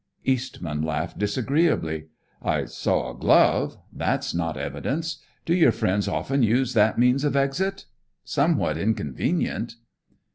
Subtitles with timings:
[0.23, 2.07] Eastman laughed disagreeably.
[2.41, 3.77] "I saw a glove.
[3.93, 5.17] That's not evidence.
[5.45, 7.85] Do your friends often use that means of exit?
[8.23, 9.75] Somewhat inconvenient."